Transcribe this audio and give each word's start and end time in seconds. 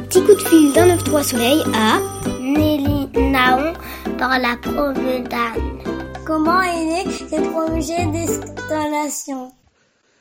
petit 0.00 0.20
coup 0.22 0.34
de 0.34 0.40
fil 0.40 0.72
d'un 0.72 0.96
9-3 0.96 1.22
soleil 1.22 1.62
à 1.74 2.00
Nelly 2.40 3.08
Naon 3.14 3.72
par 4.18 4.38
la 4.38 4.56
promenade. 4.56 5.60
Comment 6.26 6.62
est 6.62 6.84
né 6.84 7.04
le 7.04 7.50
projet 7.50 8.06
d'installation 8.06 9.52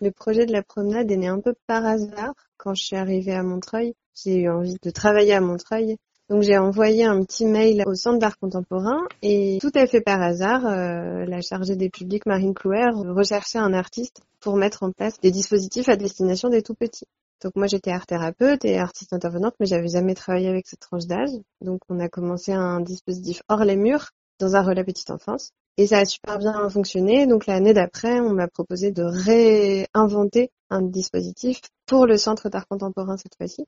Le 0.00 0.10
projet 0.10 0.46
de 0.46 0.52
la 0.52 0.62
promenade 0.62 1.10
est 1.10 1.16
né 1.16 1.28
un 1.28 1.40
peu 1.40 1.54
par 1.66 1.84
hasard. 1.84 2.34
Quand 2.56 2.74
je 2.74 2.82
suis 2.82 2.96
arrivée 2.96 3.34
à 3.34 3.42
Montreuil, 3.42 3.94
j'ai 4.14 4.40
eu 4.40 4.50
envie 4.50 4.76
de 4.82 4.90
travailler 4.90 5.34
à 5.34 5.40
Montreuil. 5.40 5.96
Donc 6.28 6.42
j'ai 6.42 6.58
envoyé 6.58 7.04
un 7.04 7.22
petit 7.24 7.44
mail 7.44 7.82
au 7.86 7.94
Centre 7.94 8.18
d'art 8.18 8.38
contemporain 8.38 9.00
et 9.20 9.58
tout 9.60 9.72
à 9.74 9.86
fait 9.86 10.00
par 10.00 10.22
hasard, 10.22 10.64
euh, 10.66 11.24
la 11.26 11.40
chargée 11.42 11.76
des 11.76 11.90
publics 11.90 12.26
Marine 12.26 12.54
Clouer 12.54 12.88
recherchait 12.94 13.58
un 13.58 13.72
artiste 13.72 14.22
pour 14.40 14.56
mettre 14.56 14.84
en 14.84 14.92
place 14.92 15.20
des 15.20 15.30
dispositifs 15.32 15.88
à 15.88 15.96
destination 15.96 16.48
des 16.48 16.62
tout 16.62 16.74
petits. 16.74 17.06
Donc 17.42 17.56
moi 17.56 17.66
j'étais 17.66 17.90
art 17.90 18.06
thérapeute 18.06 18.64
et 18.64 18.78
artiste 18.78 19.12
intervenante, 19.12 19.54
mais 19.60 19.66
j'avais 19.66 19.88
jamais 19.88 20.14
travaillé 20.14 20.48
avec 20.48 20.66
cette 20.66 20.80
tranche 20.80 21.06
d'âge. 21.06 21.30
Donc 21.60 21.80
on 21.88 21.98
a 22.00 22.08
commencé 22.08 22.52
un 22.52 22.80
dispositif 22.80 23.42
hors 23.48 23.64
les 23.64 23.76
murs 23.76 24.10
dans 24.38 24.56
un 24.56 24.62
relais 24.62 24.84
petite 24.84 25.10
enfance. 25.10 25.52
Et 25.76 25.86
ça 25.86 25.98
a 25.98 26.04
super 26.04 26.38
bien 26.38 26.68
fonctionné. 26.68 27.26
Donc 27.26 27.46
l'année 27.46 27.72
d'après, 27.72 28.20
on 28.20 28.34
m'a 28.34 28.48
proposé 28.48 28.90
de 28.90 29.02
réinventer 29.02 30.50
un 30.68 30.82
dispositif 30.82 31.60
pour 31.86 32.06
le 32.06 32.16
centre 32.18 32.48
d'art 32.48 32.66
contemporain 32.68 33.16
cette 33.16 33.36
fois-ci. 33.36 33.66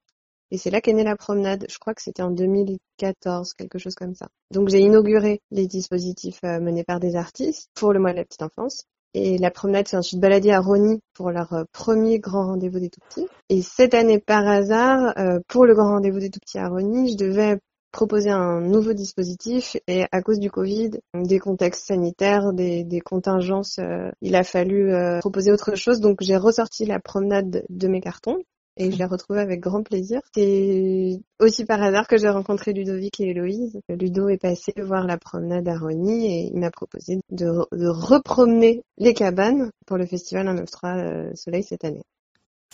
Et 0.51 0.59
c'est 0.59 0.71
là 0.71 0.83
qu'est 0.83 0.93
née 0.93 1.05
la 1.05 1.17
promenade. 1.17 1.65
Je 1.71 1.79
crois 1.79 1.95
que 1.95 2.03
c'était 2.03 2.23
en 2.23 2.31
2014, 2.31 3.55
quelque 3.55 3.79
chose 3.79 3.95
comme 3.95 4.15
ça. 4.15 4.29
Donc 4.51 4.69
j'ai 4.69 4.81
inauguré 4.81 5.41
les 5.51 5.67
dispositifs 5.67 6.41
euh, 6.45 6.61
menés 6.61 6.85
par 6.85 7.01
des 7.01 7.17
artistes 7.17 7.71
pour 7.75 7.95
le 7.95 8.01
mois 8.01 8.13
de 8.13 8.19
la 8.19 8.25
petite 8.25 8.43
enfance. 8.43 8.85
Et 9.15 9.39
la 9.39 9.51
promenade 9.51 9.89
s'est 9.89 9.97
ensuite 9.97 10.21
baladée 10.21 10.51
à 10.51 10.61
Rony 10.61 11.01
pour 11.15 11.31
leur 11.31 11.53
euh, 11.53 11.65
premier 11.73 12.19
grand 12.19 12.47
rendez-vous 12.47 12.81
des 12.81 12.89
tout 12.89 13.01
petits. 13.09 13.27
Et 13.49 13.63
cette 13.63 13.95
année, 13.95 14.19
par 14.19 14.47
hasard, 14.47 15.13
euh, 15.19 15.39
pour 15.49 15.67
le 15.67 15.75
grand 15.75 15.91
rendez-vous 15.91 16.21
des 16.21 16.31
tout 16.31 16.41
petits 16.41 16.59
à 16.59 16.69
Rony, 16.69 17.13
je 17.13 17.17
devais 17.17 17.59
proposer 17.93 18.31
un 18.31 18.61
nouveau 18.61 18.95
dispositif 18.95 19.77
et 19.87 20.05
à 20.13 20.23
cause 20.23 20.39
du 20.39 20.51
Covid, 20.51 20.93
des 21.15 21.39
contextes 21.39 21.87
sanitaires, 21.87 22.55
des, 22.55 22.85
des 22.85 23.01
contingences, 23.01 23.79
il 24.23 24.35
a 24.35 24.45
fallu 24.45 24.95
proposer 25.21 25.53
autre 25.53 25.75
chose. 25.75 26.01
Donc 26.01 26.23
j'ai 26.23 26.39
ressorti 26.39 26.87
la 26.87 27.01
promenade 27.01 27.67
de 27.69 27.89
mes 27.89 28.01
cartons 28.01 28.39
et 28.77 28.91
je 28.91 28.97
l'ai 28.97 29.05
retrouvé 29.05 29.41
avec 29.41 29.61
grand 29.61 29.83
plaisir. 29.83 30.21
C'est 30.35 31.21
aussi 31.41 31.65
par 31.65 31.83
hasard 31.83 32.07
que 32.07 32.17
j'ai 32.17 32.29
rencontré 32.29 32.73
Ludovic 32.73 33.21
et 33.21 33.31
Héloïse. 33.31 33.81
Ludo 33.89 34.29
est 34.29 34.39
passé 34.39 34.73
voir 34.79 35.07
la 35.07 35.19
promenade 35.19 35.69
à 35.69 35.79
Rony 35.79 36.27
et 36.27 36.51
il 36.53 36.59
m'a 36.59 36.71
proposé 36.71 37.21
de, 37.31 37.51
de 37.73 37.89
repromener 37.89 38.83
les 38.99 39.15
cabanes 39.15 39.71
pour 39.87 39.99
le 39.99 40.07
festival 40.07 40.47
193 40.47 41.03
euh, 41.05 41.35
Soleil 41.35 41.63
cette 41.63 41.85
année. 41.85 42.05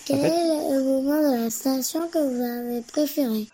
Quel 0.04 0.20
est 0.20 0.30
le 0.30 0.84
moment 0.84 1.20
de 1.20 1.36
l'installation 1.36 2.08
que 2.08 2.18
vous 2.18 2.42
avez 2.42 2.82
préféré? 2.82 3.46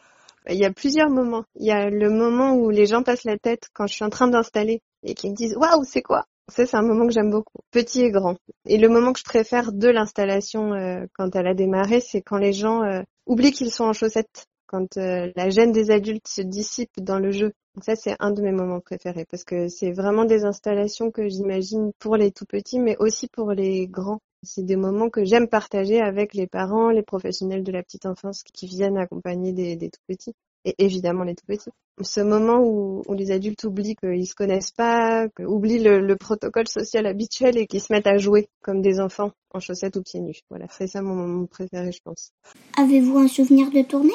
Il 0.51 0.57
y 0.59 0.65
a 0.67 0.71
plusieurs 0.71 1.09
moments. 1.09 1.45
Il 1.57 1.67
y 1.67 1.73
a 1.73 1.89
le 1.89 2.11
moment 2.11 2.55
où 2.55 2.69
les 2.69 2.85
gens 2.85 3.03
passent 3.03 3.25
la 3.25 3.39
tête 3.39 3.71
quand 3.73 3.87
je 3.87 3.95
suis 3.95 4.05
en 4.05 4.11
train 4.11 4.29
d'installer 4.29 4.83
et 5.03 5.15
qui 5.15 5.31
me 5.31 5.35
disent 5.35 5.57
Waouh, 5.57 5.85
c'est 5.85 6.03
quoi? 6.03 6.27
Ça, 6.49 6.67
c'est 6.67 6.77
un 6.77 6.83
moment 6.83 7.07
que 7.07 7.13
j'aime 7.13 7.31
beaucoup, 7.31 7.59
petit 7.71 8.03
et 8.03 8.11
grand. 8.11 8.37
Et 8.67 8.77
le 8.77 8.89
moment 8.89 9.13
que 9.13 9.19
je 9.19 9.25
préfère 9.25 9.73
de 9.73 9.89
l'installation 9.89 10.75
euh, 10.75 11.07
quand 11.15 11.35
elle 11.35 11.47
a 11.47 11.55
démarré, 11.55 12.01
c'est 12.01 12.21
quand 12.21 12.37
les 12.37 12.53
gens 12.53 12.83
euh, 12.83 13.03
oublient 13.27 13.53
qu'ils 13.53 13.71
sont 13.73 13.85
en 13.85 13.95
chaussettes, 13.95 14.47
quand 14.67 14.97
euh, 14.99 15.33
la 15.37 15.49
gêne 15.49 15.73
des 15.73 15.91
adultes 15.91 16.29
se 16.29 16.43
dissipe 16.43 16.93
dans 16.99 17.19
le 17.19 17.31
jeu. 17.31 17.53
ça, 17.81 17.97
c'est 17.97 18.17
un 18.21 18.31
de 18.31 18.43
mes 18.43 18.53
moments 18.53 18.81
préférés 18.81 19.25
parce 19.31 19.45
que 19.45 19.69
c'est 19.69 19.93
vraiment 19.93 20.27
des 20.27 20.45
installations 20.45 21.11
que 21.11 21.29
j'imagine 21.29 21.93
pour 21.99 22.17
les 22.17 22.31
tout 22.31 22.47
petits, 22.47 22.79
mais 22.79 22.97
aussi 22.99 23.29
pour 23.29 23.53
les 23.53 23.87
grands. 23.87 24.21
C'est 24.43 24.67
des 24.67 24.77
moments 24.77 25.09
que 25.09 25.25
j'aime 25.25 25.49
partager 25.49 26.01
avec 26.03 26.35
les 26.35 26.47
parents, 26.47 26.91
les 26.91 27.03
professionnels 27.03 27.65
de 27.65 27.73
la 27.73 27.83
petite 27.83 28.05
enfance 28.05 28.43
qui 28.43 28.67
viennent 28.67 28.99
accompagner 28.99 29.55
des, 29.55 29.77
des 29.77 29.89
tout 29.89 30.03
petits 30.07 30.35
et 30.65 30.75
évidemment 30.79 31.25
les 31.25 31.35
tout 31.35 31.47
petits. 31.47 31.71
Ce 32.01 32.21
moment 32.21 32.59
où, 32.59 33.03
où 33.07 33.15
les 33.15 33.31
adultes 33.31 33.65
oublient 33.65 33.97
qu'ils 33.97 34.27
se 34.27 34.35
connaissent 34.35 34.73
pas, 34.73 35.27
oublient 35.39 35.83
le, 35.83 36.01
le, 36.01 36.17
protocole 36.17 36.67
social 36.67 37.07
habituel 37.07 37.57
et 37.57 37.67
qu'ils 37.67 37.81
se 37.81 37.93
mettent 37.93 38.07
à 38.07 38.19
jouer 38.19 38.49
comme 38.63 38.83
des 38.83 39.01
enfants 39.01 39.31
en 39.53 39.61
chaussettes 39.61 39.97
ou 39.97 40.03
pieds 40.03 40.21
nus. 40.21 40.41
Voilà, 40.51 40.67
c'est 40.71 40.89
ça 40.89 41.03
mon 41.03 41.15
moment 41.15 41.47
préféré, 41.47 41.93
je 41.93 42.01
pense. 42.05 42.33
Avez-vous 42.77 43.19
un 43.19 43.29
souvenir 43.29 43.71
de 43.71 43.83
tournée? 43.83 44.15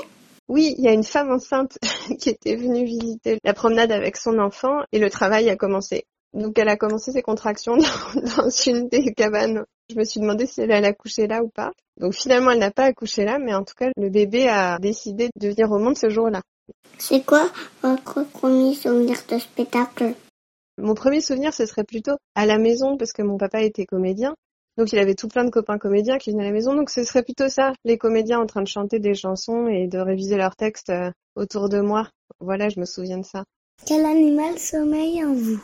Oui, 0.49 0.73
il 0.77 0.83
y 0.83 0.87
a 0.87 0.93
une 0.93 1.03
femme 1.03 1.31
enceinte 1.31 1.77
qui 2.19 2.29
était 2.29 2.55
venue 2.55 2.83
visiter 2.83 3.39
la 3.43 3.53
promenade 3.53 3.91
avec 3.91 4.17
son 4.17 4.39
enfant 4.39 4.81
et 4.91 4.99
le 4.99 5.09
travail 5.09 5.49
a 5.49 5.55
commencé. 5.55 6.03
Donc 6.33 6.59
elle 6.59 6.69
a 6.69 6.75
commencé 6.75 7.11
ses 7.11 7.21
contractions 7.21 7.77
dans, 8.15 8.21
dans 8.43 8.49
une 8.49 8.89
des 8.89 9.13
cabanes. 9.13 9.63
Je 9.89 9.95
me 9.95 10.03
suis 10.03 10.19
demandé 10.19 10.45
si 10.45 10.61
elle 10.61 10.71
allait 10.71 10.87
accoucher 10.87 11.27
là 11.27 11.43
ou 11.43 11.49
pas. 11.49 11.71
Donc 11.97 12.13
finalement, 12.13 12.51
elle 12.51 12.59
n'a 12.59 12.71
pas 12.71 12.85
accouché 12.85 13.25
là, 13.25 13.39
mais 13.39 13.53
en 13.53 13.63
tout 13.63 13.73
cas, 13.75 13.89
le 13.97 14.09
bébé 14.09 14.47
a 14.47 14.77
décidé 14.79 15.29
de 15.35 15.47
venir 15.49 15.71
au 15.71 15.79
monde 15.79 15.97
ce 15.97 16.09
jour-là. 16.09 16.41
C'est 16.97 17.25
quoi 17.25 17.49
votre 17.81 18.23
premier 18.23 18.75
souvenir 18.75 19.17
de 19.29 19.39
spectacle? 19.39 20.13
Mon 20.77 20.93
premier 20.93 21.21
souvenir, 21.21 21.53
ce 21.53 21.65
serait 21.65 21.83
plutôt 21.83 22.15
à 22.35 22.45
la 22.45 22.57
maison, 22.57 22.97
parce 22.97 23.13
que 23.13 23.21
mon 23.21 23.37
papa 23.37 23.61
était 23.61 23.85
comédien. 23.85 24.35
Donc 24.77 24.93
il 24.93 24.99
avait 24.99 25.15
tout 25.15 25.27
plein 25.27 25.43
de 25.43 25.49
copains 25.49 25.77
comédiens 25.77 26.17
qui 26.17 26.31
venaient 26.31 26.43
à 26.43 26.47
la 26.47 26.53
maison. 26.53 26.75
Donc 26.75 26.89
ce 26.89 27.03
serait 27.03 27.23
plutôt 27.23 27.49
ça, 27.49 27.73
les 27.83 27.97
comédiens 27.97 28.39
en 28.39 28.45
train 28.45 28.61
de 28.61 28.67
chanter 28.67 28.99
des 28.99 29.15
chansons 29.15 29.67
et 29.67 29.87
de 29.87 29.97
réviser 29.97 30.37
leurs 30.37 30.55
textes 30.55 30.89
euh, 30.89 31.11
autour 31.35 31.67
de 31.67 31.81
moi. 31.81 32.07
Voilà, 32.39 32.69
je 32.69 32.79
me 32.79 32.85
souviens 32.85 33.17
de 33.17 33.25
ça. 33.25 33.43
Quel 33.85 34.05
animal 34.05 34.57
sommeille 34.57 35.23
en 35.25 35.33
vous? 35.33 35.61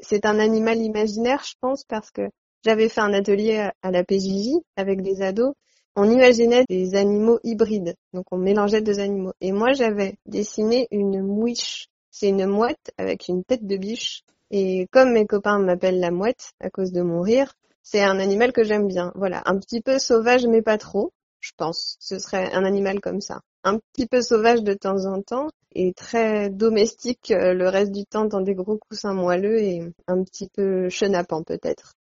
C'est 0.00 0.24
un 0.24 0.38
animal 0.38 0.78
imaginaire, 0.78 1.44
je 1.44 1.54
pense, 1.60 1.84
parce 1.84 2.10
que 2.10 2.22
j'avais 2.64 2.88
fait 2.88 3.00
un 3.00 3.12
atelier 3.12 3.70
à 3.82 3.90
la 3.90 4.04
PJJ 4.04 4.58
avec 4.76 5.02
des 5.02 5.22
ados. 5.22 5.54
On 5.96 6.08
imaginait 6.08 6.64
des 6.68 6.94
animaux 6.94 7.40
hybrides, 7.42 7.94
donc 8.12 8.26
on 8.30 8.38
mélangeait 8.38 8.80
deux 8.80 9.00
animaux. 9.00 9.32
Et 9.40 9.52
moi, 9.52 9.72
j'avais 9.72 10.16
dessiné 10.26 10.86
une 10.90 11.22
mouiche. 11.22 11.88
C'est 12.10 12.28
une 12.28 12.46
mouette 12.46 12.92
avec 12.98 13.28
une 13.28 13.44
tête 13.44 13.66
de 13.66 13.76
biche. 13.76 14.22
Et 14.50 14.86
comme 14.92 15.12
mes 15.12 15.26
copains 15.26 15.58
m'appellent 15.58 16.00
la 16.00 16.10
mouette 16.10 16.52
à 16.60 16.70
cause 16.70 16.92
de 16.92 17.02
mon 17.02 17.22
rire, 17.22 17.54
c'est 17.82 18.02
un 18.02 18.18
animal 18.18 18.52
que 18.52 18.62
j'aime 18.64 18.86
bien. 18.86 19.12
Voilà, 19.14 19.42
un 19.46 19.58
petit 19.58 19.80
peu 19.80 19.98
sauvage 19.98 20.46
mais 20.46 20.62
pas 20.62 20.78
trop, 20.78 21.12
je 21.40 21.52
pense. 21.56 21.96
Ce 21.98 22.18
serait 22.18 22.52
un 22.52 22.64
animal 22.64 23.00
comme 23.00 23.20
ça. 23.20 23.40
Un 23.64 23.78
petit 23.78 24.06
peu 24.06 24.22
sauvage 24.22 24.62
de 24.62 24.74
temps 24.74 25.06
en 25.06 25.22
temps 25.22 25.48
et 25.72 25.92
très 25.92 26.50
domestique 26.50 27.30
euh, 27.30 27.52
le 27.52 27.68
reste 27.68 27.92
du 27.92 28.04
temps 28.04 28.24
dans 28.24 28.40
des 28.40 28.54
gros 28.54 28.78
coussins 28.78 29.14
moelleux 29.14 29.60
et 29.60 29.82
un 30.06 30.22
petit 30.24 30.48
peu 30.48 30.88
chenapan 30.88 31.42
peut-être. 31.42 31.94